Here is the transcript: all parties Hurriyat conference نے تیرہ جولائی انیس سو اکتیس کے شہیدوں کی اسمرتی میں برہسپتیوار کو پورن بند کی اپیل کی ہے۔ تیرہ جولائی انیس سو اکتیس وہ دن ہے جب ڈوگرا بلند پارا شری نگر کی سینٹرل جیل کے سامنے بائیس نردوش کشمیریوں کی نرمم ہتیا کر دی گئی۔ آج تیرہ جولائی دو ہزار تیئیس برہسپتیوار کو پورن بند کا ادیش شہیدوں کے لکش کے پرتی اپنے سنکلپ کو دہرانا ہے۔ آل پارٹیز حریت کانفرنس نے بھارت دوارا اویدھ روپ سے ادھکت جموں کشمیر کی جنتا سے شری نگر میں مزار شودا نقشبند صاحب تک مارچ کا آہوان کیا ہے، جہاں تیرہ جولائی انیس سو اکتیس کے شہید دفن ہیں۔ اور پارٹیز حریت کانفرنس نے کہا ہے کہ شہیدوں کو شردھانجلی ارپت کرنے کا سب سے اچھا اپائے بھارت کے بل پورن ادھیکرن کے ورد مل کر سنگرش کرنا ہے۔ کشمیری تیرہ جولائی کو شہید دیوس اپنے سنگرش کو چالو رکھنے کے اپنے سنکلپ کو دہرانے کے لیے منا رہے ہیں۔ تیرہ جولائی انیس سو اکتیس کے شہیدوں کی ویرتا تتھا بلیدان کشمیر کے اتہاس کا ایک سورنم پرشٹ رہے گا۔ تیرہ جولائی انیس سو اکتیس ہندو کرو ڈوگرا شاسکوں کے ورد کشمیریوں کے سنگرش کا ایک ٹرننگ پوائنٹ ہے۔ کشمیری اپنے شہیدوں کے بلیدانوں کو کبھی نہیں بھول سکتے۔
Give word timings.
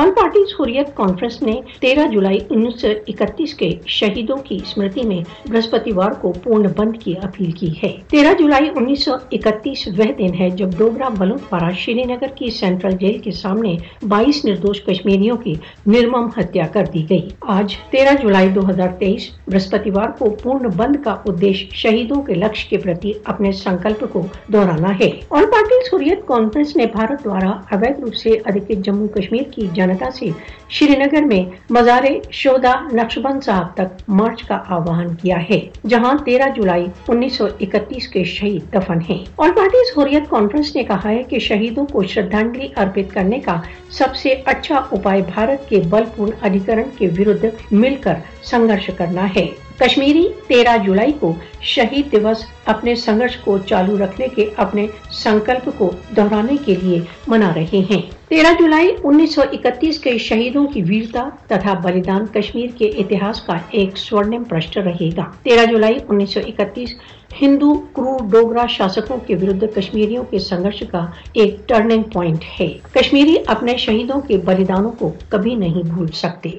all 0.00 0.10
parties 0.10 0.54
Hurriyat 0.60 0.96
conference 0.96 1.42
نے 1.42 1.52
تیرہ 1.80 2.06
جولائی 2.06 2.38
انیس 2.50 2.80
سو 2.80 2.88
اکتیس 3.08 3.54
کے 3.54 3.70
شہیدوں 3.86 4.36
کی 4.36 4.56
اسمرتی 4.56 5.02
میں 5.02 5.20
برہسپتیوار 5.48 6.10
کو 6.10 6.32
پورن 6.32 6.66
بند 6.76 6.96
کی 7.00 7.14
اپیل 7.22 7.50
کی 7.50 7.70
ہے۔ 7.84 7.96
تیرہ 8.08 8.34
جولائی 8.38 8.68
انیس 8.76 9.04
سو 9.04 9.12
اکتیس 9.32 9.88
وہ 9.98 10.12
دن 10.18 10.34
ہے 10.40 10.50
جب 10.50 10.68
ڈوگرا 10.76 11.08
بلند 11.18 11.48
پارا 11.48 11.70
شری 11.70 12.04
نگر 12.04 12.26
کی 12.34 12.50
سینٹرل 12.50 12.96
جیل 13.00 13.18
کے 13.18 13.30
سامنے 13.30 13.76
بائیس 14.08 14.44
نردوش 14.44 14.82
کشمیریوں 14.82 15.36
کی 15.36 15.54
نرمم 15.86 16.26
ہتیا 16.26 16.66
کر 16.72 16.84
دی 16.94 17.04
گئی۔ 17.10 17.28
آج 17.40 17.76
تیرہ 17.90 18.14
جولائی 18.22 18.48
دو 18.48 18.60
ہزار 18.70 18.88
تیئیس 18.98 19.28
برہسپتیوار 19.46 20.08
کو 20.18 20.30
پورن 20.30 20.68
بند 20.76 20.96
کا 21.04 21.16
ادیش 21.26 21.66
شہیدوں 21.72 22.22
کے 22.22 22.34
لکش 22.34 22.64
کے 22.64 22.78
پرتی 22.78 23.12
اپنے 23.24 23.52
سنکلپ 23.52 24.04
کو 24.12 24.26
دہرانا 24.52 24.98
ہے۔ 24.98 25.10
آل 25.30 25.44
پارٹیز 25.46 25.94
حریت 25.94 26.26
کانفرنس 26.26 26.76
نے 26.76 26.86
بھارت 26.92 27.24
دوارا 27.24 27.50
اویدھ 27.50 28.00
روپ 28.00 28.14
سے 28.14 28.30
ادھکت 28.44 28.84
جموں 28.84 29.08
کشمیر 29.08 29.42
کی 29.42 29.66
جنتا 29.72 29.86
سے 30.14 30.26
شری 30.68 30.96
نگر 30.96 31.22
میں 31.22 31.56
مزار 31.70 32.02
شودا 32.30 32.72
نقشبند 32.92 33.44
صاحب 33.44 33.74
تک 33.74 34.02
مارچ 34.08 34.42
کا 34.42 34.58
آہوان 34.68 35.14
کیا 35.14 35.36
ہے، 35.50 35.60
جہاں 35.88 36.14
تیرہ 36.24 36.42
جولائی 36.56 36.86
انیس 37.08 37.32
سو 37.32 37.46
اکتیس 37.60 38.08
کے 38.08 38.24
شہید 38.24 38.74
دفن 38.74 38.98
ہیں۔ 39.10 39.24
اور 39.36 39.48
پارٹیز 39.56 39.98
حریت 39.98 40.30
کانفرنس 40.30 40.76
نے 40.76 40.82
کہا 40.82 41.10
ہے 41.10 41.22
کہ 41.22 41.38
شہیدوں 41.38 41.86
کو 41.86 42.02
شردھانجلی 42.02 42.68
ارپت 42.76 43.14
کرنے 43.14 43.38
کا 43.38 43.60
سب 43.90 44.16
سے 44.16 44.34
اچھا 44.44 44.76
اپائے 44.76 45.22
بھارت 45.34 45.68
کے 45.68 45.80
بل 45.90 46.02
پورن 46.16 46.30
ادھیکرن 46.42 46.82
کے 46.98 47.08
ورد 47.18 47.44
مل 47.70 47.94
کر 48.00 48.14
سنگرش 48.42 48.90
کرنا 48.96 49.26
ہے۔ 49.36 49.46
کشمیری 49.80 50.28
تیرہ 50.46 50.76
جولائی 50.86 51.12
کو 51.20 51.34
شہید 51.60 52.12
دیوس 52.12 52.44
اپنے 52.64 52.94
سنگرش 52.94 53.36
کو 53.36 53.58
چالو 53.58 53.98
رکھنے 53.98 54.28
کے 54.28 54.46
اپنے 54.56 54.86
سنکلپ 55.10 55.70
کو 55.76 55.90
دہرانے 56.16 56.56
کے 56.64 56.74
لیے 56.82 57.00
منا 57.26 57.52
رہے 57.54 57.82
ہیں۔ 57.90 58.02
تیرہ 58.28 58.52
جولائی 58.60 58.88
انیس 59.04 59.34
سو 59.34 59.42
اکتیس 59.52 59.98
کے 59.98 60.18
شہیدوں 60.18 60.66
کی 60.66 60.82
ویرتا 60.82 61.28
تتھا 61.46 61.74
بلیدان 61.74 62.26
کشمیر 62.26 62.66
کے 62.78 62.86
اتہاس 62.86 63.42
کا 63.42 63.54
ایک 63.70 63.96
سورنم 63.96 64.44
پرشٹ 64.44 64.78
رہے 64.78 65.08
گا۔ 65.16 65.24
تیرہ 65.42 65.64
جولائی 65.66 65.98
انیس 66.08 66.30
سو 66.30 66.40
اکتیس 66.46 66.94
ہندو 67.42 67.74
کرو 67.74 68.16
ڈوگرا 68.30 68.66
شاسکوں 68.66 69.16
کے 69.26 69.34
ورد 69.34 69.64
کشمیریوں 69.74 70.24
کے 70.24 70.38
سنگرش 70.38 70.82
کا 70.90 71.06
ایک 71.32 71.68
ٹرننگ 71.68 72.02
پوائنٹ 72.02 72.44
ہے۔ 72.60 72.68
کشمیری 72.92 73.36
اپنے 73.46 73.76
شہیدوں 73.76 74.20
کے 74.20 74.36
بلیدانوں 74.36 74.90
کو 74.90 75.12
کبھی 75.28 75.54
نہیں 75.54 75.82
بھول 75.82 76.06
سکتے۔ 76.06 76.50